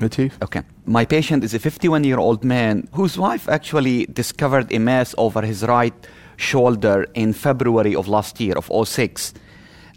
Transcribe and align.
Latif? 0.00 0.32
Okay. 0.42 0.62
My 0.86 1.04
patient 1.04 1.44
is 1.44 1.54
a 1.54 1.58
51 1.58 2.04
year 2.04 2.18
old 2.18 2.42
man 2.44 2.88
whose 2.92 3.18
wife 3.18 3.48
actually 3.48 4.06
discovered 4.06 4.72
a 4.72 4.78
mass 4.78 5.14
over 5.18 5.42
his 5.42 5.62
right 5.62 5.94
shoulder 6.36 7.06
in 7.14 7.32
February 7.32 7.94
of 7.94 8.08
last 8.08 8.40
year, 8.40 8.54
of 8.56 8.70
06. 8.88 9.34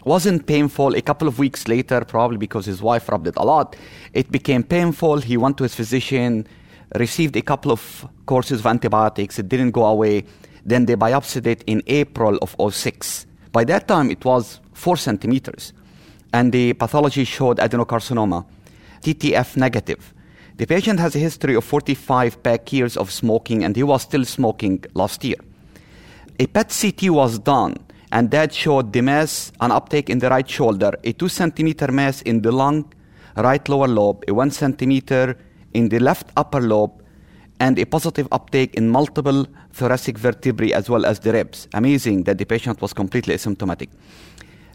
Wasn't 0.04 0.46
painful. 0.46 0.94
A 0.94 1.00
couple 1.00 1.26
of 1.26 1.38
weeks 1.38 1.66
later, 1.66 2.04
probably 2.04 2.36
because 2.36 2.66
his 2.66 2.82
wife 2.82 3.08
rubbed 3.08 3.26
it 3.26 3.34
a 3.36 3.44
lot, 3.44 3.76
it 4.12 4.30
became 4.30 4.62
painful. 4.62 5.18
He 5.20 5.38
went 5.38 5.56
to 5.56 5.62
his 5.62 5.74
physician, 5.74 6.46
received 6.94 7.36
a 7.36 7.42
couple 7.42 7.72
of 7.72 8.06
courses 8.26 8.60
of 8.60 8.66
antibiotics. 8.66 9.38
It 9.38 9.48
didn't 9.48 9.70
go 9.70 9.86
away. 9.86 10.24
Then 10.66 10.84
they 10.84 10.96
biopsied 10.96 11.46
it 11.46 11.64
in 11.66 11.82
April 11.86 12.38
of 12.42 12.54
06. 12.74 13.26
By 13.52 13.64
that 13.64 13.88
time, 13.88 14.10
it 14.10 14.24
was 14.24 14.60
four 14.74 14.96
centimeters. 14.98 15.72
And 16.32 16.52
the 16.52 16.74
pathology 16.74 17.24
showed 17.24 17.58
adenocarcinoma, 17.58 18.44
TTF 19.04 19.56
negative. 19.56 20.14
The 20.56 20.66
patient 20.66 20.98
has 20.98 21.14
a 21.14 21.18
history 21.18 21.54
of 21.54 21.64
45 21.64 22.42
pack 22.42 22.72
years 22.72 22.96
of 22.96 23.10
smoking, 23.10 23.64
and 23.64 23.76
he 23.76 23.82
was 23.82 24.02
still 24.02 24.24
smoking 24.24 24.82
last 24.94 25.22
year. 25.22 25.36
A 26.40 26.46
PET 26.46 26.76
CT 26.80 27.10
was 27.10 27.38
done, 27.38 27.74
and 28.10 28.30
that 28.30 28.54
showed 28.54 28.92
the 28.92 29.02
mass, 29.02 29.52
an 29.60 29.70
uptake 29.72 30.08
in 30.08 30.20
the 30.20 30.30
right 30.30 30.48
shoulder, 30.48 30.92
a 31.04 31.12
2 31.12 31.28
centimeter 31.28 31.92
mass 31.92 32.22
in 32.22 32.40
the 32.40 32.50
lung, 32.50 32.84
right 33.36 33.68
lower 33.68 33.88
lobe, 33.88 34.24
a 34.26 34.32
1 34.32 34.50
centimeter 34.50 35.36
in 35.74 35.88
the 35.90 35.98
left 35.98 36.30
upper 36.36 36.60
lobe, 36.60 37.02
and 37.60 37.78
a 37.78 37.84
positive 37.84 38.26
uptake 38.32 38.74
in 38.74 38.88
multiple 38.88 39.46
thoracic 39.72 40.16
vertebrae 40.18 40.72
as 40.72 40.88
well 40.88 41.04
as 41.04 41.20
the 41.20 41.32
ribs. 41.32 41.68
Amazing 41.74 42.24
that 42.24 42.38
the 42.38 42.44
patient 42.44 42.80
was 42.80 42.92
completely 42.92 43.34
asymptomatic. 43.34 43.88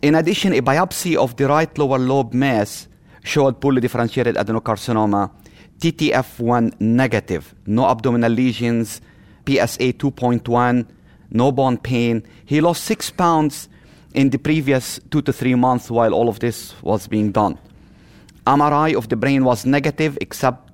In 0.02 0.16
addition, 0.16 0.54
a 0.54 0.62
biopsy 0.62 1.16
of 1.16 1.36
the 1.36 1.48
right 1.48 1.78
lower 1.78 1.98
lobe 1.98 2.34
mass 2.34 2.88
showed 3.23 3.59
poorly 3.59 3.82
differentiated 3.82 4.36
adenocarcinoma, 4.36 5.32
TTF1 5.80 6.80
negative, 6.80 7.55
no 7.66 7.86
abdominal 7.86 8.32
lesions, 8.32 9.02
PSA 9.48 9.94
2.1, 9.94 10.86
no 11.31 11.52
bone 11.52 11.78
pain. 11.78 12.23
He 12.45 12.62
lost 12.62 12.84
six 12.84 13.09
pounds 13.12 13.70
in 14.14 14.30
the 14.30 14.38
previous 14.38 15.00
two 15.12 15.22
to 15.22 15.31
three 15.31 15.56
months 15.56 15.90
while 15.90 16.14
all 16.14 16.30
of 16.30 16.40
this 16.40 16.73
was 16.81 17.08
being 17.08 17.31
done. 17.31 17.58
MRI 18.45 18.95
of 18.95 19.09
the 19.09 19.16
brain 19.16 19.44
was 19.44 19.66
negative 19.66 20.17
except 20.22 20.70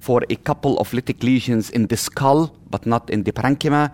for 0.00 0.22
a 0.30 0.36
couple 0.36 0.78
of 0.78 0.90
lytic 0.90 1.22
lesions 1.22 1.70
in 1.70 1.86
the 1.86 1.96
skull, 1.96 2.54
but 2.70 2.86
not 2.86 3.08
in 3.10 3.22
the 3.22 3.32
parenchyma. 3.32 3.92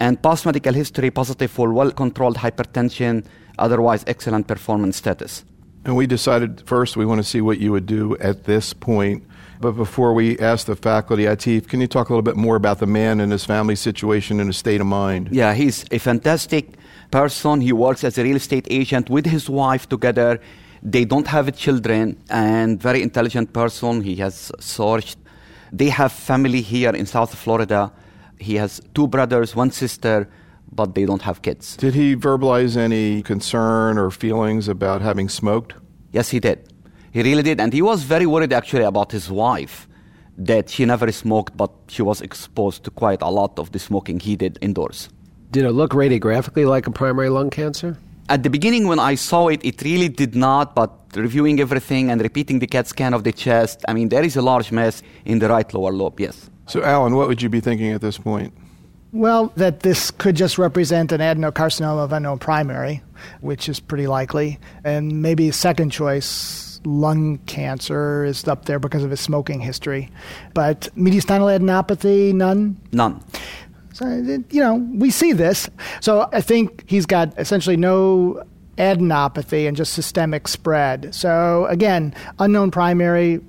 And 0.00 0.22
past 0.22 0.44
medical 0.44 0.74
history 0.74 1.10
positive 1.10 1.50
for 1.50 1.72
well 1.72 1.90
controlled 1.90 2.36
hypertension, 2.36 3.24
otherwise 3.58 4.04
excellent 4.06 4.46
performance 4.46 4.96
status. 4.96 5.44
And 5.88 5.96
we 5.96 6.06
decided 6.06 6.60
first 6.66 6.98
we 6.98 7.06
want 7.06 7.18
to 7.18 7.24
see 7.24 7.40
what 7.40 7.60
you 7.60 7.72
would 7.72 7.86
do 7.86 8.14
at 8.18 8.44
this 8.44 8.74
point. 8.74 9.24
But 9.58 9.72
before 9.72 10.12
we 10.12 10.38
ask 10.38 10.66
the 10.66 10.76
faculty, 10.76 11.22
Atif, 11.22 11.66
can 11.66 11.80
you 11.80 11.86
talk 11.86 12.10
a 12.10 12.12
little 12.12 12.20
bit 12.30 12.36
more 12.36 12.56
about 12.56 12.78
the 12.78 12.86
man 12.86 13.20
and 13.20 13.32
his 13.32 13.46
family 13.46 13.74
situation 13.74 14.38
and 14.38 14.50
his 14.50 14.58
state 14.58 14.82
of 14.82 14.86
mind? 14.86 15.30
Yeah, 15.32 15.54
he's 15.54 15.86
a 15.90 15.96
fantastic 15.96 16.74
person. 17.10 17.62
He 17.62 17.72
works 17.72 18.04
as 18.04 18.18
a 18.18 18.22
real 18.22 18.36
estate 18.36 18.66
agent 18.68 19.08
with 19.08 19.24
his 19.24 19.48
wife 19.48 19.88
together. 19.88 20.42
They 20.82 21.06
don't 21.06 21.26
have 21.26 21.56
children 21.56 22.22
and 22.28 22.78
very 22.78 23.00
intelligent 23.00 23.54
person. 23.54 24.02
He 24.02 24.16
has 24.16 24.52
searched. 24.60 25.16
They 25.72 25.88
have 25.88 26.12
family 26.12 26.60
here 26.60 26.94
in 26.94 27.06
South 27.06 27.34
Florida. 27.34 27.90
He 28.38 28.56
has 28.56 28.82
two 28.94 29.08
brothers, 29.08 29.56
one 29.56 29.70
sister, 29.70 30.28
but 30.72 30.94
they 30.94 31.04
don't 31.04 31.22
have 31.22 31.42
kids. 31.42 31.76
Did 31.76 31.94
he 31.94 32.16
verbalize 32.16 32.76
any 32.76 33.22
concern 33.22 33.98
or 33.98 34.10
feelings 34.10 34.68
about 34.68 35.00
having 35.02 35.28
smoked? 35.28 35.74
Yes, 36.12 36.30
he 36.30 36.40
did. 36.40 36.72
He 37.10 37.22
really 37.22 37.42
did. 37.42 37.60
And 37.60 37.72
he 37.72 37.82
was 37.82 38.02
very 38.02 38.26
worried 38.26 38.52
actually 38.52 38.84
about 38.84 39.12
his 39.12 39.30
wife, 39.30 39.88
that 40.36 40.70
she 40.70 40.84
never 40.84 41.10
smoked, 41.10 41.56
but 41.56 41.72
she 41.88 42.02
was 42.02 42.20
exposed 42.20 42.84
to 42.84 42.90
quite 42.90 43.22
a 43.22 43.28
lot 43.28 43.58
of 43.58 43.72
the 43.72 43.78
smoking 43.78 44.20
he 44.20 44.36
did 44.36 44.58
indoors. 44.60 45.08
Did 45.50 45.64
it 45.64 45.72
look 45.72 45.92
radiographically 45.92 46.68
like 46.68 46.86
a 46.86 46.90
primary 46.90 47.28
lung 47.30 47.50
cancer? 47.50 47.96
At 48.28 48.42
the 48.42 48.50
beginning, 48.50 48.86
when 48.86 48.98
I 48.98 49.14
saw 49.14 49.48
it, 49.48 49.64
it 49.64 49.80
really 49.82 50.10
did 50.10 50.36
not, 50.36 50.74
but 50.74 50.92
reviewing 51.14 51.60
everything 51.60 52.10
and 52.10 52.20
repeating 52.20 52.58
the 52.58 52.66
CAT 52.66 52.86
scan 52.86 53.14
of 53.14 53.24
the 53.24 53.32
chest, 53.32 53.82
I 53.88 53.94
mean, 53.94 54.10
there 54.10 54.22
is 54.22 54.36
a 54.36 54.42
large 54.42 54.70
mass 54.70 55.02
in 55.24 55.38
the 55.38 55.48
right 55.48 55.72
lower 55.72 55.92
lobe, 55.92 56.20
yes. 56.20 56.50
So, 56.66 56.82
Alan, 56.82 57.14
what 57.16 57.28
would 57.28 57.40
you 57.40 57.48
be 57.48 57.60
thinking 57.60 57.92
at 57.92 58.02
this 58.02 58.18
point? 58.18 58.52
Well, 59.12 59.52
that 59.56 59.80
this 59.80 60.10
could 60.10 60.36
just 60.36 60.58
represent 60.58 61.12
an 61.12 61.20
adenocarcinoma 61.20 62.04
of 62.04 62.12
unknown 62.12 62.38
primary, 62.38 63.02
which 63.40 63.68
is 63.68 63.80
pretty 63.80 64.06
likely. 64.06 64.58
And 64.84 65.22
maybe 65.22 65.50
second 65.50 65.90
choice, 65.90 66.80
lung 66.84 67.38
cancer 67.46 68.24
is 68.24 68.46
up 68.46 68.66
there 68.66 68.78
because 68.78 69.02
of 69.04 69.10
his 69.10 69.20
smoking 69.20 69.60
history. 69.60 70.10
But 70.52 70.88
mediastinal 70.96 71.58
adenopathy, 71.58 72.34
none? 72.34 72.78
None. 72.92 73.22
So, 73.94 74.06
you 74.50 74.60
know, 74.60 74.74
we 74.74 75.10
see 75.10 75.32
this. 75.32 75.68
So 76.00 76.28
I 76.32 76.40
think 76.40 76.84
he's 76.86 77.06
got 77.06 77.36
essentially 77.38 77.76
no 77.76 78.44
adenopathy 78.76 79.66
and 79.66 79.76
just 79.76 79.94
systemic 79.94 80.46
spread. 80.46 81.14
So 81.14 81.66
again, 81.66 82.14
unknown 82.38 82.70
primary 82.70 83.40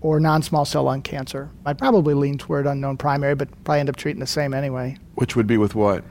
or 0.00 0.20
non 0.20 0.42
small 0.42 0.64
cell 0.64 0.84
lung 0.84 1.02
cancer. 1.02 1.50
I'd 1.64 1.78
probably 1.78 2.14
lean 2.14 2.38
toward 2.38 2.66
unknown 2.66 2.96
primary, 2.96 3.34
but 3.34 3.48
probably 3.64 3.80
end 3.80 3.88
up 3.88 3.96
treating 3.96 4.20
the 4.20 4.26
same 4.26 4.54
anyway. 4.54 4.96
Which 5.14 5.36
would 5.36 5.46
be 5.46 5.58
with 5.58 5.74
what? 5.74 6.04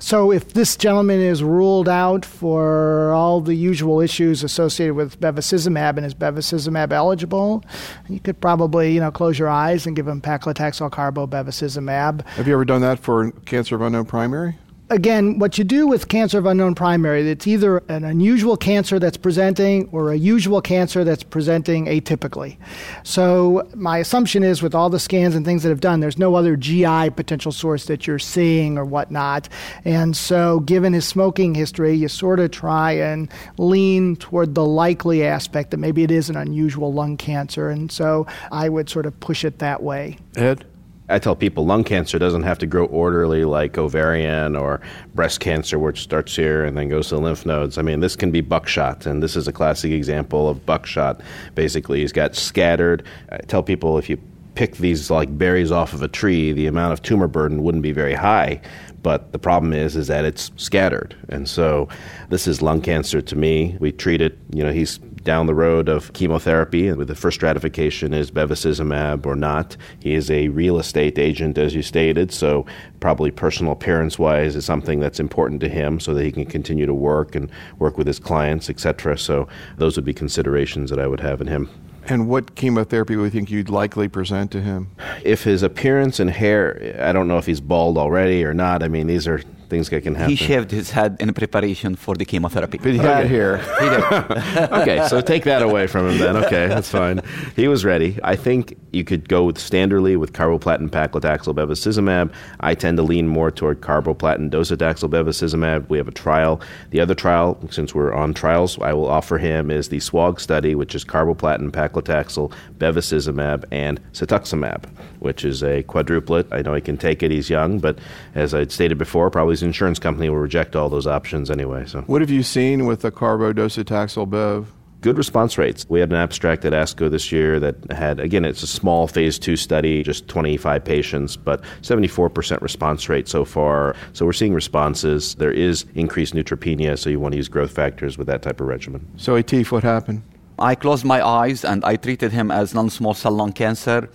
So, 0.00 0.30
if 0.30 0.52
this 0.52 0.76
gentleman 0.76 1.20
is 1.20 1.42
ruled 1.42 1.88
out 1.88 2.24
for 2.24 3.12
all 3.12 3.40
the 3.40 3.54
usual 3.54 4.00
issues 4.00 4.44
associated 4.44 4.94
with 4.94 5.20
bevacizumab 5.20 5.96
and 5.96 6.06
is 6.06 6.14
bevacizumab 6.14 6.92
eligible, 6.92 7.64
you 8.08 8.20
could 8.20 8.40
probably, 8.40 8.92
you 8.92 9.00
know, 9.00 9.10
close 9.10 9.40
your 9.40 9.48
eyes 9.48 9.86
and 9.86 9.96
give 9.96 10.06
him 10.06 10.20
paclitaxel 10.20 10.92
carbo 10.92 11.26
bevacizumab. 11.26 12.24
Have 12.28 12.46
you 12.46 12.52
ever 12.52 12.64
done 12.64 12.80
that 12.82 13.00
for 13.00 13.32
cancer 13.44 13.74
of 13.74 13.80
unknown 13.80 14.04
primary? 14.04 14.56
Again, 14.90 15.38
what 15.38 15.58
you 15.58 15.64
do 15.64 15.86
with 15.86 16.08
cancer 16.08 16.38
of 16.38 16.46
unknown 16.46 16.74
primary, 16.74 17.28
it's 17.28 17.46
either 17.46 17.78
an 17.88 18.04
unusual 18.04 18.56
cancer 18.56 18.98
that's 18.98 19.16
presenting 19.16 19.88
or 19.92 20.12
a 20.12 20.16
usual 20.16 20.60
cancer 20.60 21.04
that's 21.04 21.22
presenting 21.22 21.86
atypically. 21.86 22.56
So 23.02 23.68
my 23.74 23.98
assumption 23.98 24.42
is 24.42 24.62
with 24.62 24.74
all 24.74 24.90
the 24.90 24.98
scans 24.98 25.34
and 25.34 25.44
things 25.44 25.62
that 25.62 25.68
have 25.68 25.80
done, 25.80 26.00
there's 26.00 26.18
no 26.18 26.34
other 26.34 26.56
GI 26.56 27.10
potential 27.10 27.52
source 27.52 27.86
that 27.86 28.06
you're 28.06 28.18
seeing 28.18 28.78
or 28.78 28.84
whatnot. 28.84 29.48
And 29.84 30.16
so 30.16 30.60
given 30.60 30.92
his 30.92 31.06
smoking 31.06 31.54
history, 31.54 31.94
you 31.94 32.08
sort 32.08 32.40
of 32.40 32.50
try 32.50 32.92
and 32.92 33.30
lean 33.58 34.16
toward 34.16 34.54
the 34.54 34.64
likely 34.64 35.24
aspect 35.24 35.70
that 35.70 35.78
maybe 35.78 36.02
it 36.02 36.10
is 36.10 36.30
an 36.30 36.36
unusual 36.36 36.92
lung 36.92 37.16
cancer. 37.16 37.68
And 37.68 37.90
so 37.92 38.26
I 38.50 38.68
would 38.68 38.88
sort 38.88 39.06
of 39.06 39.18
push 39.20 39.44
it 39.44 39.58
that 39.58 39.82
way. 39.82 40.18
Ed? 40.36 40.64
I 41.08 41.18
tell 41.18 41.34
people 41.34 41.64
lung 41.64 41.84
cancer 41.84 42.18
doesn't 42.18 42.42
have 42.42 42.58
to 42.58 42.66
grow 42.66 42.84
orderly 42.86 43.44
like 43.44 43.78
ovarian 43.78 44.56
or 44.56 44.80
breast 45.14 45.40
cancer, 45.40 45.78
which 45.78 46.02
starts 46.02 46.36
here 46.36 46.64
and 46.64 46.76
then 46.76 46.88
goes 46.88 47.08
to 47.08 47.14
the 47.14 47.20
lymph 47.20 47.46
nodes. 47.46 47.78
I 47.78 47.82
mean, 47.82 48.00
this 48.00 48.16
can 48.16 48.30
be 48.30 48.40
buckshot, 48.40 49.06
and 49.06 49.22
this 49.22 49.36
is 49.36 49.48
a 49.48 49.52
classic 49.52 49.92
example 49.92 50.48
of 50.48 50.66
buckshot. 50.66 51.20
Basically, 51.54 52.00
he's 52.00 52.12
got 52.12 52.34
scattered. 52.34 53.04
I 53.30 53.38
tell 53.38 53.62
people 53.62 53.96
if 53.98 54.10
you 54.10 54.18
pick 54.58 54.78
these 54.78 55.08
like 55.08 55.38
berries 55.38 55.70
off 55.70 55.92
of 55.92 56.02
a 56.02 56.08
tree, 56.08 56.50
the 56.50 56.66
amount 56.66 56.92
of 56.92 57.00
tumor 57.00 57.28
burden 57.28 57.62
wouldn't 57.62 57.84
be 57.84 57.92
very 57.92 58.14
high. 58.14 58.60
But 59.04 59.30
the 59.30 59.38
problem 59.38 59.72
is, 59.72 59.94
is 59.94 60.08
that 60.08 60.24
it's 60.24 60.50
scattered, 60.56 61.14
and 61.28 61.48
so 61.48 61.88
this 62.28 62.48
is 62.48 62.60
lung 62.60 62.80
cancer 62.80 63.20
to 63.20 63.36
me. 63.36 63.76
We 63.78 63.92
treat 63.92 64.20
it. 64.20 64.36
You 64.52 64.64
know, 64.64 64.72
he's 64.72 64.98
down 64.98 65.46
the 65.46 65.54
road 65.54 65.88
of 65.88 66.12
chemotherapy, 66.12 66.88
and 66.88 67.00
the 67.00 67.14
first 67.14 67.36
stratification 67.36 68.12
is 68.12 68.32
bevacizumab 68.32 69.24
or 69.26 69.36
not. 69.36 69.76
He 70.00 70.14
is 70.14 70.28
a 70.28 70.48
real 70.48 70.80
estate 70.80 71.20
agent, 71.20 71.56
as 71.56 71.76
you 71.76 71.82
stated, 71.82 72.32
so 72.32 72.66
probably 72.98 73.30
personal 73.30 73.70
appearance 73.70 74.18
wise 74.18 74.56
is 74.56 74.64
something 74.64 74.98
that's 74.98 75.20
important 75.20 75.60
to 75.60 75.68
him, 75.68 76.00
so 76.00 76.14
that 76.14 76.24
he 76.24 76.32
can 76.32 76.46
continue 76.46 76.84
to 76.84 76.94
work 76.94 77.36
and 77.36 77.48
work 77.78 77.96
with 77.96 78.08
his 78.08 78.18
clients, 78.18 78.68
etc. 78.68 79.16
So 79.18 79.46
those 79.76 79.94
would 79.94 80.04
be 80.04 80.12
considerations 80.12 80.90
that 80.90 80.98
I 80.98 81.06
would 81.06 81.20
have 81.20 81.40
in 81.40 81.46
him. 81.46 81.70
And 82.10 82.26
what 82.28 82.54
chemotherapy 82.54 83.16
would 83.16 83.24
you 83.24 83.30
think 83.30 83.50
you'd 83.50 83.68
likely 83.68 84.08
present 84.08 84.50
to 84.52 84.62
him? 84.62 84.90
If 85.22 85.44
his 85.44 85.62
appearance 85.62 86.18
and 86.18 86.30
hair, 86.30 86.96
I 87.00 87.12
don't 87.12 87.28
know 87.28 87.36
if 87.36 87.44
he's 87.46 87.60
bald 87.60 87.98
already 87.98 88.44
or 88.44 88.54
not. 88.54 88.82
I 88.82 88.88
mean, 88.88 89.06
these 89.06 89.28
are 89.28 89.42
things 89.68 89.88
that 89.90 90.02
can 90.02 90.14
happen. 90.14 90.30
He 90.30 90.36
shaved 90.36 90.70
his 90.70 90.90
head 90.90 91.16
in 91.20 91.32
preparation 91.34 91.94
for 91.96 92.14
the 92.14 92.24
chemotherapy. 92.24 92.78
But 92.78 92.92
he 92.92 92.98
had 92.98 93.18
Okay. 93.24 93.28
hair. 93.28 93.56
He 93.80 93.88
did. 93.88 94.72
okay, 94.72 95.06
so 95.08 95.20
take 95.20 95.44
that 95.44 95.62
away 95.62 95.86
from 95.86 96.08
him 96.08 96.18
then. 96.18 96.36
Okay, 96.44 96.66
that's 96.68 96.90
fine. 96.90 97.20
He 97.56 97.68
was 97.68 97.84
ready. 97.84 98.18
I 98.24 98.36
think 98.36 98.76
you 98.92 99.04
could 99.04 99.28
go 99.28 99.44
with 99.44 99.56
standardly 99.58 100.16
with 100.16 100.32
carboplatin, 100.32 100.88
paclitaxel, 100.90 101.54
bevacizumab. 101.54 102.32
I 102.60 102.74
tend 102.74 102.96
to 102.96 103.02
lean 103.02 103.28
more 103.28 103.50
toward 103.50 103.80
carboplatin, 103.80 104.50
docetaxel, 104.50 105.10
bevacizumab. 105.10 105.88
We 105.88 105.98
have 105.98 106.08
a 106.08 106.12
trial. 106.12 106.60
The 106.90 107.00
other 107.00 107.14
trial, 107.14 107.58
since 107.70 107.94
we're 107.94 108.14
on 108.14 108.32
trials, 108.34 108.78
I 108.80 108.92
will 108.94 109.08
offer 109.08 109.36
him 109.38 109.70
is 109.70 109.88
the 109.88 109.98
SWOG 109.98 110.40
study, 110.40 110.74
which 110.74 110.94
is 110.94 111.04
carboplatin, 111.04 111.70
paclitaxel, 111.70 112.52
bevacizumab, 112.78 113.64
and 113.70 114.00
cetuximab, 114.12 114.84
which 115.18 115.44
is 115.44 115.62
a 115.62 115.82
quadruplet. 115.84 116.46
I 116.52 116.62
know 116.62 116.74
he 116.74 116.80
can 116.80 116.96
take 116.96 117.22
it. 117.22 117.30
He's 117.30 117.50
young, 117.50 117.78
but 117.78 117.98
as 118.34 118.54
I'd 118.54 118.72
stated 118.72 118.96
before, 118.98 119.30
probably 119.30 119.57
his 119.58 119.66
insurance 119.66 119.98
company 119.98 120.28
will 120.30 120.38
reject 120.38 120.76
all 120.76 120.88
those 120.88 121.06
options 121.06 121.50
anyway. 121.50 121.84
So. 121.86 122.02
What 122.02 122.20
have 122.20 122.30
you 122.30 122.42
seen 122.42 122.86
with 122.86 123.00
the 123.02 123.10
carbodocetaxel 123.10 124.30
bev? 124.30 124.72
good 125.00 125.16
response 125.16 125.58
rates. 125.58 125.86
We 125.88 126.00
had 126.00 126.10
an 126.10 126.16
abstract 126.16 126.64
at 126.64 126.72
ASCO 126.72 127.10
this 127.10 127.30
year 127.30 127.60
that 127.60 127.92
had, 127.92 128.20
again, 128.20 128.44
it's 128.44 128.62
a 128.62 128.66
small 128.66 129.06
phase 129.06 129.38
two 129.38 129.56
study, 129.56 130.02
just 130.02 130.28
25 130.28 130.84
patients, 130.84 131.36
but 131.36 131.62
74% 131.82 132.60
response 132.60 133.08
rate 133.08 133.28
so 133.28 133.44
far. 133.44 133.94
So 134.12 134.26
we're 134.26 134.32
seeing 134.32 134.54
responses. 134.54 135.34
There 135.36 135.52
is 135.52 135.84
increased 135.94 136.34
neutropenia, 136.34 136.98
so 136.98 137.10
you 137.10 137.20
want 137.20 137.32
to 137.32 137.36
use 137.36 137.48
growth 137.48 137.70
factors 137.70 138.18
with 138.18 138.26
that 138.26 138.42
type 138.42 138.60
of 138.60 138.66
regimen. 138.66 139.06
So, 139.16 139.40
Atif, 139.40 139.70
what 139.70 139.84
happened? 139.84 140.22
I 140.58 140.74
closed 140.74 141.04
my 141.04 141.24
eyes 141.24 141.64
and 141.64 141.84
I 141.84 141.94
treated 141.94 142.32
him 142.32 142.50
as 142.50 142.74
non-small 142.74 143.14
cell 143.14 143.32
lung 143.32 143.52
cancer. 143.52 144.10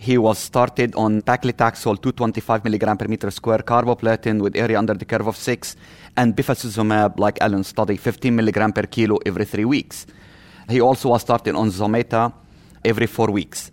He 0.00 0.16
was 0.16 0.38
started 0.38 0.94
on 0.94 1.22
paclitaxel 1.22 2.00
225 2.00 2.62
milligram 2.62 2.96
per 2.96 3.08
meter 3.08 3.32
square 3.32 3.64
carboplatin 3.64 4.40
with 4.40 4.54
area 4.54 4.78
under 4.78 4.94
the 4.94 5.04
curve 5.04 5.26
of 5.26 5.36
6 5.36 5.74
and 6.16 6.36
bevacizumab 6.36 7.18
like 7.18 7.40
Alan 7.40 7.64
study 7.64 7.96
15 7.96 8.32
milligram 8.34 8.72
per 8.72 8.86
kilo 8.86 9.18
every 9.26 9.44
3 9.44 9.64
weeks. 9.64 10.06
He 10.68 10.80
also 10.80 11.08
was 11.08 11.22
started 11.22 11.56
on 11.56 11.70
Zometa 11.70 12.32
every 12.84 13.06
4 13.08 13.32
weeks. 13.32 13.72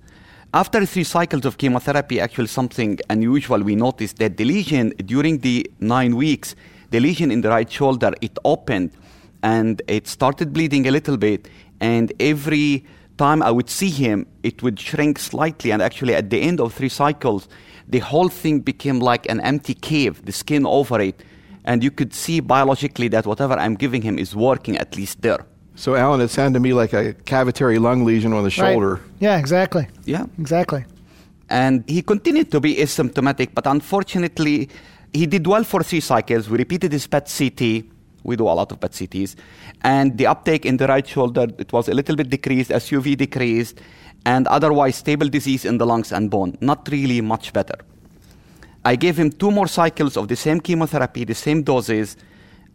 After 0.52 0.84
three 0.88 1.04
cycles 1.04 1.46
of 1.46 1.58
chemotherapy, 1.58 2.20
actually 2.20 2.48
something 2.48 2.98
unusual, 3.10 3.62
we 3.62 3.76
noticed 3.76 4.18
that 4.18 4.38
the 4.38 4.46
lesion 4.46 4.94
during 5.06 5.40
the 5.40 5.70
nine 5.80 6.16
weeks, 6.16 6.56
the 6.90 7.00
lesion 7.00 7.30
in 7.30 7.42
the 7.42 7.50
right 7.50 7.70
shoulder, 7.70 8.14
it 8.22 8.40
opened 8.46 8.92
and 9.44 9.82
it 9.88 10.08
started 10.08 10.54
bleeding 10.54 10.88
a 10.88 10.92
little 10.92 11.18
bit. 11.18 11.50
And 11.82 12.14
every 12.20 12.84
time 13.18 13.42
I 13.44 13.52
would 13.52 13.70
see 13.70 13.90
him, 13.90 14.26
it 14.44 14.62
would 14.64 14.80
shrink 14.80 15.20
slightly. 15.20 15.72
And 15.72 15.82
actually, 15.82 16.16
at 16.16 16.30
the 16.30 16.42
end 16.42 16.60
of 16.60 16.74
three 16.74 16.90
cycles, 16.90 17.48
the 17.88 18.00
whole 18.00 18.30
thing 18.30 18.60
became 18.60 19.00
like 19.00 19.30
an 19.30 19.40
empty 19.42 19.74
cave, 19.74 20.26
the 20.26 20.32
skin 20.32 20.66
over 20.66 21.00
it. 21.02 21.22
And 21.64 21.84
you 21.84 21.92
could 21.92 22.14
see 22.14 22.40
biologically 22.40 23.08
that 23.10 23.26
whatever 23.26 23.54
I'm 23.54 23.76
giving 23.76 24.02
him 24.02 24.20
is 24.20 24.36
working 24.36 24.78
at 24.78 24.96
least 24.96 25.22
there. 25.22 25.46
So, 25.76 25.96
Alan, 25.96 26.22
it 26.22 26.30
sounded 26.30 26.60
to 26.60 26.62
me 26.62 26.74
like 26.74 26.94
a 26.94 27.14
cavitary 27.14 27.80
lung 27.80 28.06
lesion 28.06 28.32
on 28.34 28.44
the 28.44 28.50
shoulder. 28.50 28.96
Right. 28.96 29.04
Yeah, 29.20 29.38
exactly. 29.38 29.88
Yeah. 30.06 30.26
Exactly. 30.40 30.86
And 31.50 31.84
he 31.88 32.02
continued 32.02 32.50
to 32.52 32.60
be 32.60 32.76
asymptomatic, 32.76 33.50
but 33.54 33.68
unfortunately, 33.68 34.70
he 35.14 35.26
did 35.26 35.46
well 35.46 35.64
for 35.64 35.84
three 35.84 36.00
cycles. 36.00 36.50
We 36.50 36.58
repeated 36.58 36.92
his 36.92 37.08
PET 37.08 37.32
CT. 37.38 37.86
We 38.26 38.36
do 38.36 38.44
a 38.44 38.56
lot 38.60 38.72
of 38.72 38.80
PET 38.80 38.92
CTs. 38.92 39.36
And 39.82 40.18
the 40.18 40.28
uptake 40.28 40.66
in 40.66 40.78
the 40.78 40.88
right 40.88 41.08
shoulder, 41.08 41.48
it 41.58 41.72
was 41.72 41.88
a 41.88 41.94
little 41.94 42.16
bit 42.16 42.30
decreased, 42.30 42.72
SUV 42.72 43.16
decreased, 43.16 43.80
and 44.26 44.48
otherwise 44.48 44.96
stable 44.98 45.30
disease 45.30 45.64
in 45.64 45.78
the 45.78 45.86
lungs 45.86 46.12
and 46.12 46.30
bone. 46.30 46.58
Not 46.60 46.90
really 46.92 47.22
much 47.22 47.54
better. 47.54 47.78
I 48.84 48.96
gave 48.96 49.18
him 49.18 49.32
two 49.32 49.52
more 49.52 49.68
cycles 49.68 50.18
of 50.18 50.28
the 50.28 50.36
same 50.36 50.60
chemotherapy, 50.60 51.24
the 51.24 51.36
same 51.36 51.64
doses, 51.64 52.18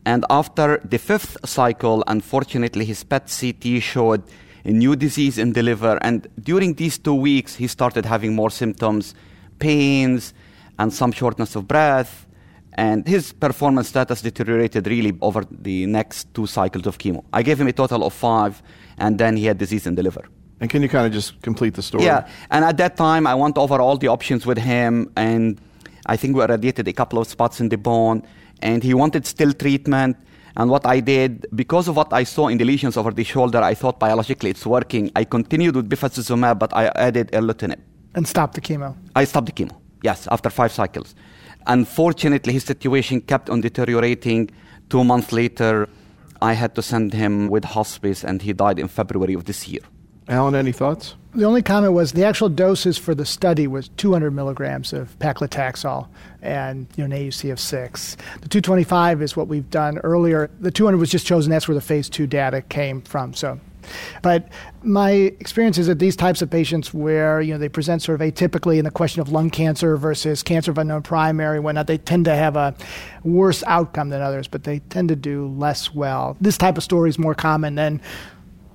and 0.06 0.24
after 0.30 0.80
the 0.84 0.98
fifth 0.98 1.36
cycle, 1.44 2.02
unfortunately, 2.06 2.84
his 2.84 3.04
PET 3.04 3.30
CT 3.40 3.82
showed 3.82 4.22
a 4.64 4.70
new 4.70 4.96
disease 4.96 5.38
in 5.38 5.52
the 5.52 5.62
liver. 5.62 5.98
And 6.00 6.26
during 6.42 6.74
these 6.74 6.98
two 6.98 7.14
weeks, 7.14 7.56
he 7.56 7.66
started 7.66 8.06
having 8.06 8.34
more 8.34 8.50
symptoms, 8.50 9.14
pains, 9.58 10.32
and 10.78 10.92
some 10.92 11.12
shortness 11.12 11.54
of 11.54 11.68
breath. 11.68 12.26
And 12.74 13.06
his 13.06 13.32
performance 13.32 13.88
status 13.88 14.22
deteriorated 14.22 14.86
really 14.86 15.16
over 15.20 15.44
the 15.50 15.86
next 15.86 16.32
two 16.34 16.46
cycles 16.46 16.86
of 16.86 16.98
chemo. 16.98 17.24
I 17.32 17.42
gave 17.42 17.60
him 17.60 17.68
a 17.68 17.72
total 17.72 18.04
of 18.04 18.12
five, 18.12 18.62
and 18.98 19.18
then 19.18 19.36
he 19.36 19.46
had 19.46 19.58
disease 19.58 19.86
in 19.86 19.96
the 19.96 20.02
liver. 20.02 20.24
And 20.60 20.70
can 20.70 20.82
you 20.82 20.88
kind 20.88 21.06
of 21.06 21.12
just 21.12 21.40
complete 21.42 21.74
the 21.74 21.82
story? 21.82 22.04
Yeah, 22.04 22.28
and 22.50 22.64
at 22.64 22.76
that 22.76 22.96
time, 22.96 23.26
I 23.26 23.34
went 23.34 23.58
over 23.58 23.80
all 23.80 23.96
the 23.96 24.08
options 24.08 24.46
with 24.46 24.58
him, 24.58 25.10
and 25.16 25.60
I 26.06 26.16
think 26.16 26.36
we 26.36 26.42
irradiated 26.42 26.86
a 26.88 26.92
couple 26.92 27.18
of 27.18 27.26
spots 27.26 27.60
in 27.60 27.68
the 27.68 27.76
bone 27.78 28.22
and 28.60 28.82
he 28.82 28.94
wanted 28.94 29.26
still 29.26 29.52
treatment. 29.52 30.16
And 30.56 30.70
what 30.70 30.84
I 30.84 31.00
did, 31.00 31.46
because 31.54 31.88
of 31.88 31.96
what 31.96 32.12
I 32.12 32.24
saw 32.24 32.48
in 32.48 32.58
the 32.58 32.64
lesions 32.64 32.96
over 32.96 33.12
the 33.12 33.24
shoulder, 33.24 33.60
I 33.62 33.74
thought 33.74 33.98
biologically 34.00 34.50
it's 34.50 34.66
working. 34.66 35.10
I 35.14 35.24
continued 35.24 35.76
with 35.76 35.88
bevacizumab, 35.88 36.58
but 36.58 36.74
I 36.74 36.86
added 36.96 37.30
erlotinib. 37.32 37.78
And 38.14 38.26
stopped 38.26 38.54
the 38.54 38.60
chemo. 38.60 38.96
I 39.14 39.24
stopped 39.24 39.46
the 39.46 39.52
chemo, 39.52 39.76
yes, 40.02 40.26
after 40.30 40.50
five 40.50 40.72
cycles. 40.72 41.14
Unfortunately, 41.66 42.52
his 42.52 42.64
situation 42.64 43.20
kept 43.20 43.50
on 43.50 43.60
deteriorating. 43.60 44.50
Two 44.88 45.04
months 45.04 45.32
later, 45.32 45.88
I 46.42 46.54
had 46.54 46.74
to 46.74 46.82
send 46.82 47.12
him 47.12 47.48
with 47.48 47.64
hospice, 47.64 48.24
and 48.24 48.42
he 48.42 48.52
died 48.52 48.78
in 48.78 48.88
February 48.88 49.34
of 49.34 49.44
this 49.44 49.68
year. 49.68 49.82
Alan, 50.28 50.54
any 50.54 50.72
thoughts? 50.72 51.16
The 51.32 51.44
only 51.44 51.62
comment 51.62 51.92
was 51.92 52.12
the 52.12 52.24
actual 52.24 52.48
doses 52.48 52.98
for 52.98 53.14
the 53.14 53.24
study 53.24 53.68
was 53.68 53.88
200 53.90 54.32
milligrams 54.32 54.92
of 54.92 55.16
paclitaxel 55.20 56.08
and 56.42 56.88
you 56.96 57.06
know, 57.06 57.14
an 57.14 57.22
AUC 57.22 57.52
of 57.52 57.60
six. 57.60 58.16
The 58.40 58.48
225 58.48 59.22
is 59.22 59.36
what 59.36 59.46
we've 59.46 59.70
done 59.70 59.98
earlier. 59.98 60.50
The 60.58 60.72
200 60.72 60.98
was 60.98 61.08
just 61.08 61.26
chosen. 61.26 61.52
That's 61.52 61.68
where 61.68 61.76
the 61.76 61.80
phase 61.80 62.08
two 62.08 62.26
data 62.26 62.62
came 62.62 63.02
from. 63.02 63.32
So, 63.34 63.60
but 64.22 64.48
my 64.82 65.10
experience 65.10 65.78
is 65.78 65.86
that 65.86 66.00
these 66.00 66.16
types 66.16 66.42
of 66.42 66.50
patients, 66.50 66.92
where 66.92 67.40
you 67.40 67.52
know 67.52 67.58
they 67.58 67.68
present 67.68 68.02
sort 68.02 68.20
of 68.20 68.26
atypically 68.26 68.78
in 68.78 68.84
the 68.84 68.90
question 68.90 69.20
of 69.20 69.30
lung 69.30 69.50
cancer 69.50 69.96
versus 69.96 70.42
cancer 70.42 70.72
of 70.72 70.78
unknown 70.78 71.02
primary, 71.02 71.58
and 71.58 71.64
whatnot, 71.64 71.86
they 71.86 71.98
tend 71.98 72.24
to 72.24 72.34
have 72.34 72.56
a 72.56 72.74
worse 73.22 73.62
outcome 73.68 74.08
than 74.08 74.20
others, 74.20 74.48
but 74.48 74.64
they 74.64 74.80
tend 74.90 75.08
to 75.08 75.16
do 75.16 75.46
less 75.46 75.94
well. 75.94 76.36
This 76.40 76.58
type 76.58 76.76
of 76.76 76.82
story 76.82 77.08
is 77.08 77.18
more 77.18 77.34
common 77.34 77.76
than 77.76 78.00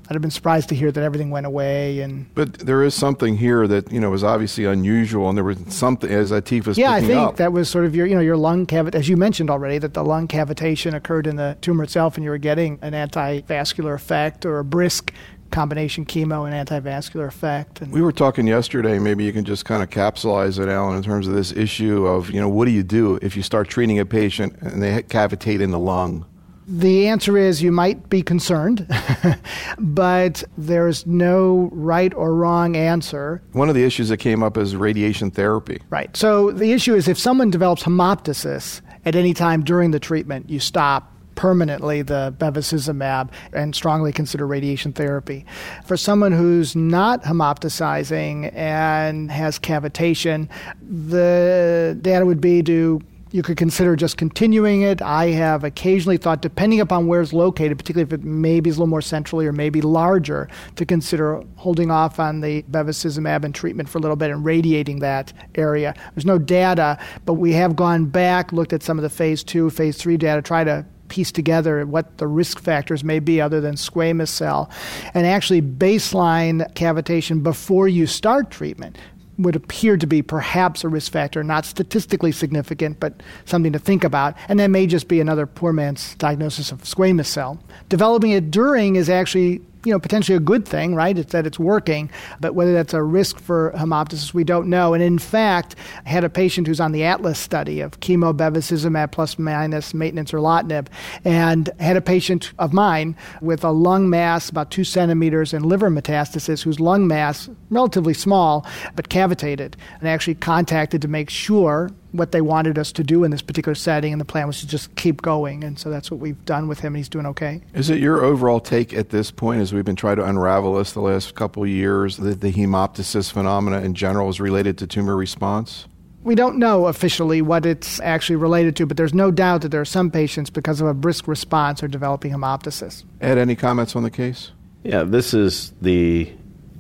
I'd 0.08 0.14
have 0.14 0.22
been 0.22 0.32
surprised 0.32 0.70
to 0.70 0.76
hear 0.76 0.92
that 0.92 1.04
everything 1.04 1.32
went 1.32 1.48
away. 1.48 2.02
And 2.02 2.34
but 2.36 2.60
there 2.60 2.84
is 2.84 2.94
something 2.94 3.38
here 3.38 3.68
that 3.68 3.92
you 3.92 4.00
know 4.00 4.12
was 4.12 4.24
obviously 4.24 4.66
unusual, 4.66 5.30
and 5.30 5.38
there 5.38 5.44
was 5.44 5.58
something 5.70 6.12
as 6.12 6.32
Atif 6.32 6.68
was 6.68 6.78
yeah, 6.78 6.92
I 6.92 7.02
think 7.02 7.20
up. 7.20 7.38
that 7.38 7.52
was 7.52 7.70
sort 7.70 7.86
of 7.86 7.96
your 7.96 8.06
you 8.06 8.14
know 8.14 8.22
your 8.22 8.38
lung 8.38 8.68
cavity, 8.68 8.98
as 8.98 9.10
you 9.10 9.18
mentioned 9.18 9.50
already, 9.50 9.80
that 9.80 9.96
the 9.96 10.04
lung 10.04 10.28
cavitation 10.28 10.94
occurred 10.94 11.26
in 11.26 11.38
the 11.38 11.58
tumor 11.62 11.84
itself, 11.84 12.18
and 12.18 12.24
you 12.24 12.30
were 12.30 12.38
getting 12.38 12.78
an 12.84 12.94
anti-vascular 12.94 13.96
effect 13.96 14.46
or 14.46 14.60
a 14.60 14.64
brisk 14.64 15.12
combination 15.52 16.06
chemo 16.06 16.46
and 16.46 16.54
anti-vascular 16.54 17.26
effect. 17.26 17.82
And 17.82 17.92
we 17.92 18.02
were 18.02 18.12
talking 18.12 18.46
yesterday. 18.46 19.00
Maybe 19.00 19.24
you 19.24 19.34
can 19.34 19.46
just 19.46 19.66
kind 19.66 19.82
of 19.82 19.90
capsulize 19.90 20.60
it, 20.60 20.70
Alan, 20.70 20.98
in 20.98 21.04
terms 21.04 21.28
of 21.28 21.34
this 21.34 21.52
issue 21.52 22.06
of 22.06 22.30
you 22.30 22.40
know 22.40 22.50
what 22.50 22.66
do 22.66 22.72
you 22.72 22.84
do 22.84 23.18
if 23.24 23.36
you 23.36 23.42
start 23.42 23.70
treating 23.70 23.98
a 23.98 24.06
patient 24.06 24.56
and 24.62 24.84
they 24.84 25.02
cavitate 25.02 25.62
in 25.62 25.72
the 25.72 25.80
lung. 25.80 26.28
The 26.68 27.08
answer 27.08 27.38
is 27.38 27.62
you 27.62 27.72
might 27.72 28.10
be 28.10 28.24
concerned, 28.24 28.88
but 29.78 30.44
there's 30.58 31.06
no 31.06 31.70
right 31.72 32.14
or 32.14 32.34
wrong 32.34 32.76
answer. 32.76 33.42
One 33.52 33.70
of 33.70 33.76
the 33.76 33.84
issues 33.84 34.10
that 34.10 34.18
came 34.18 34.42
up 34.42 34.58
is 34.58 34.76
radiation 34.76 35.30
therapy. 35.30 35.82
Right. 35.90 36.16
So 36.18 36.52
the 36.52 36.72
issue 36.72 36.96
is 36.96 37.08
if 37.08 37.20
someone 37.20 37.52
develops 37.52 37.84
hemoptysis 37.84 38.82
at 39.06 39.16
any 39.16 39.34
time 39.34 39.64
during 39.64 39.92
the 39.92 40.00
treatment, 40.00 40.50
you 40.50 40.60
stop 40.60 41.12
permanently 41.36 42.02
the 42.02 42.34
bevacizumab 42.38 43.30
and 43.54 43.76
strongly 43.76 44.12
consider 44.12 44.48
radiation 44.48 44.94
therapy. 44.94 45.46
For 45.86 45.98
someone 45.98 46.32
who's 46.32 46.76
not 46.76 47.24
hemoptysizing 47.24 48.56
and 48.56 49.30
has 49.30 49.60
cavitation, 49.60 50.50
the 50.82 51.98
data 52.02 52.26
would 52.26 52.42
be 52.42 52.64
to 52.64 53.02
you 53.36 53.44
could 53.44 53.58
consider 53.58 53.98
just 53.98 54.16
continuing 54.16 54.82
it. 54.82 55.02
I 55.02 55.28
have 55.28 55.66
occasionally 55.66 56.16
thought, 56.16 56.42
depending 56.42 56.80
upon 56.80 57.06
where 57.06 57.20
it's 57.20 57.34
located, 57.34 57.78
particularly 57.78 58.08
if 58.08 58.14
it 58.14 58.24
maybe 58.24 58.70
is 58.70 58.78
a 58.78 58.80
little 58.80 58.88
more 58.88 59.02
centrally 59.02 59.46
or 59.46 59.52
maybe 59.52 59.82
larger, 59.82 60.48
to 60.78 60.86
consider 60.86 61.44
holding 61.58 61.92
off 61.92 62.18
on 62.18 62.40
the 62.40 62.64
bevacizumab 62.72 63.44
and 63.44 63.54
treatment 63.54 63.90
for 63.90 63.98
a 63.98 64.02
little 64.02 64.16
bit 64.16 64.32
and 64.32 64.46
radiating 64.46 65.00
that 65.00 65.34
area. 65.56 65.94
There's 66.14 66.26
no 66.26 66.38
data, 66.38 66.98
but 67.26 67.34
we 67.34 67.52
have 67.52 67.76
gone 67.76 68.06
back, 68.06 68.54
looked 68.54 68.72
at 68.72 68.82
some 68.82 68.98
of 68.98 69.04
the 69.04 69.10
phase 69.10 69.44
two, 69.44 69.70
phase 69.70 69.98
three 69.98 70.16
data, 70.16 70.42
try 70.42 70.64
to 70.64 70.86
piece 71.10 71.32
together 71.32 71.86
what 71.86 72.18
the 72.18 72.28
risk 72.28 72.60
factors 72.60 73.04
may 73.04 73.20
be 73.20 73.40
other 73.42 73.62
than 73.62 73.76
squamous 73.76 74.30
cell 74.30 74.72
and 75.14 75.28
actually 75.28 75.62
baseline 75.62 76.68
cavitation 76.74 77.44
before 77.44 77.88
you 77.88 78.08
start 78.08 78.50
treatment 78.50 78.98
would 79.38 79.56
appear 79.56 79.98
to 79.98 80.08
be 80.08 80.22
perhaps 80.22 80.84
a 80.84 80.90
risk 80.90 81.12
factor, 81.12 81.44
not 81.44 81.66
statistically 81.66 82.32
significant, 82.32 83.00
but 83.00 83.22
something 83.46 83.74
to 83.74 83.80
think 83.80 84.04
about. 84.04 84.36
And 84.48 84.60
that 84.60 84.70
may 84.70 84.88
just 84.88 85.08
be 85.08 85.20
another 85.20 85.46
poor 85.46 85.74
man's 85.74 86.16
diagnosis 86.16 86.72
of 86.72 86.84
squamous 86.84 87.26
cell. 87.26 87.60
Developing 87.90 88.32
it 88.32 88.52
during 88.52 88.96
is 88.96 89.10
actually 89.10 89.62
you 89.86 89.92
know, 89.92 90.00
potentially 90.00 90.36
a 90.36 90.40
good 90.40 90.68
thing, 90.68 90.96
right? 90.96 91.18
It's 91.18 91.32
that 91.32 91.46
it's 91.46 91.60
working, 91.60 92.10
but 92.40 92.56
whether 92.56 92.74
that's 92.74 92.94
a 92.94 93.04
risk 93.04 93.40
for 93.40 93.72
hemoptysis, 93.76 94.34
we 94.34 94.44
don't 94.44 94.68
know. 94.68 94.94
And 94.94 95.04
in 95.04 95.20
fact, 95.20 95.76
I 96.06 96.10
had 96.10 96.24
a 96.24 96.30
patient 96.30 96.68
who's 96.68 96.80
on 96.80 96.92
the 96.92 97.04
ATLAS 97.04 97.38
study 97.38 97.82
of 97.82 98.00
chemo, 98.00 98.36
bevacizumab 98.36 99.12
plus 99.12 99.38
minus 99.38 99.94
maintenance 99.94 100.32
erlotinib, 100.32 100.88
and 101.24 101.70
had 101.80 101.98
a 101.98 102.02
patient 102.02 102.52
of 102.58 102.74
mine 102.74 103.16
with 103.42 103.64
a 103.64 103.72
lung 103.72 104.10
mass 104.10 104.50
about 104.50 104.72
two 104.72 104.84
centimeters 104.84 105.54
and 105.54 105.66
liver 105.66 105.90
metastasis, 105.90 106.64
whose 106.64 106.80
lung 106.80 107.08
mass 107.08 107.50
relatively 107.70 108.14
small 108.14 108.66
but 108.96 109.10
cavitated, 109.10 109.78
and 110.00 110.10
actually 110.10 110.36
contacted 110.36 111.02
to 111.02 111.08
make 111.08 111.30
sure 111.30 111.92
what 112.18 112.32
they 112.32 112.42
wanted 112.42 112.78
us 112.78 112.92
to 112.94 113.04
do 113.04 113.24
in 113.24 113.32
this 113.32 113.42
particular 113.42 113.76
setting, 113.76 114.14
and 114.14 114.20
the 114.20 114.26
plan 114.26 114.48
was 114.48 114.60
to 114.62 114.68
just 114.68 114.96
keep 114.96 115.22
going. 115.22 115.64
And 115.64 115.78
so 115.78 115.90
that's 115.90 116.10
what 116.10 116.20
we've 116.20 116.44
done 116.46 116.68
with 116.68 116.80
him, 116.80 116.94
and 116.94 116.98
he's 116.98 117.10
doing 117.10 117.26
okay. 117.28 117.62
Is 117.74 117.90
it 117.90 118.00
your 118.00 118.24
overall 118.24 118.60
take 118.60 118.94
at 118.94 119.10
this 119.10 119.32
point, 119.32 119.62
as 119.62 119.74
we've 119.74 119.86
been 119.86 119.96
trying 119.96 120.18
to 120.18 120.26
unravel 120.26 120.76
this 120.76 120.94
the 120.94 121.02
last 121.02 121.36
couple 121.36 121.64
of 121.64 121.70
years, 121.70 122.18
that 122.18 122.42
the 122.42 122.52
hemoptysis 122.52 123.32
phenomena 123.32 123.82
in 123.82 123.94
general 123.94 124.30
is 124.30 124.40
related 124.40 124.78
to 124.80 124.88
tumor 124.88 125.16
response? 125.16 125.88
We 126.24 126.34
don't 126.34 126.58
know 126.58 126.88
officially 126.88 127.44
what 127.44 127.68
it's 127.68 128.00
actually 128.00 128.38
related 128.38 128.76
to, 128.78 128.88
but 128.88 128.98
there's 128.98 129.14
no 129.14 129.30
doubt 129.30 129.62
that 129.62 129.70
there 129.70 129.82
are 129.82 129.86
some 129.86 130.10
patients, 130.10 130.50
because 130.50 130.82
of 130.82 130.88
a 130.88 130.94
brisk 130.94 131.28
response, 131.28 131.84
are 131.84 131.88
developing 131.88 132.32
hemoptysis. 132.32 133.04
Ed, 133.22 133.38
any 133.38 133.56
comments 133.56 133.96
on 133.96 134.02
the 134.02 134.10
case? 134.10 134.52
Yeah, 134.84 135.04
this 135.04 135.34
is 135.34 135.72
the 135.82 136.32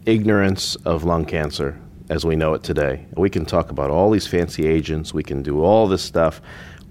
ignorance 0.05 0.75
of 0.77 1.03
lung 1.03 1.25
cancer 1.25 1.79
as 2.09 2.25
we 2.25 2.35
know 2.35 2.53
it 2.53 2.63
today. 2.63 3.05
We 3.15 3.29
can 3.29 3.45
talk 3.45 3.71
about 3.71 3.89
all 3.89 4.11
these 4.11 4.27
fancy 4.27 4.67
agents, 4.67 5.13
we 5.13 5.23
can 5.23 5.41
do 5.41 5.63
all 5.63 5.87
this 5.87 6.03
stuff. 6.03 6.41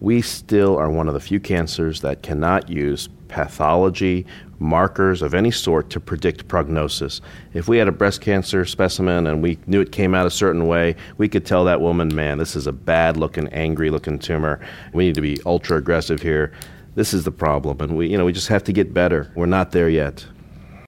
We 0.00 0.20
still 0.20 0.76
are 0.76 0.90
one 0.90 1.08
of 1.08 1.14
the 1.14 1.20
few 1.20 1.40
cancers 1.40 2.00
that 2.02 2.22
cannot 2.22 2.68
use 2.68 3.08
pathology, 3.28 4.26
markers 4.58 5.22
of 5.22 5.34
any 5.34 5.50
sort 5.50 5.90
to 5.90 6.00
predict 6.00 6.46
prognosis. 6.48 7.20
If 7.52 7.68
we 7.68 7.78
had 7.78 7.88
a 7.88 7.92
breast 7.92 8.20
cancer 8.20 8.64
specimen 8.64 9.26
and 9.26 9.42
we 9.42 9.58
knew 9.66 9.80
it 9.80 9.92
came 9.92 10.14
out 10.14 10.26
a 10.26 10.30
certain 10.30 10.66
way, 10.66 10.96
we 11.16 11.28
could 11.28 11.46
tell 11.46 11.64
that 11.64 11.80
woman, 11.80 12.14
man, 12.14 12.38
this 12.38 12.56
is 12.56 12.66
a 12.66 12.72
bad 12.72 13.16
looking, 13.16 13.48
angry 13.48 13.90
looking 13.90 14.18
tumor. 14.18 14.60
We 14.92 15.06
need 15.06 15.14
to 15.14 15.20
be 15.20 15.38
ultra 15.46 15.78
aggressive 15.78 16.20
here. 16.20 16.52
This 16.94 17.12
is 17.12 17.24
the 17.24 17.32
problem, 17.32 17.80
and 17.80 17.96
we, 17.96 18.08
you 18.08 18.16
know, 18.16 18.24
we 18.24 18.32
just 18.32 18.48
have 18.48 18.62
to 18.64 18.72
get 18.72 18.94
better. 18.94 19.32
We're 19.34 19.46
not 19.46 19.72
there 19.72 19.88
yet. 19.88 20.24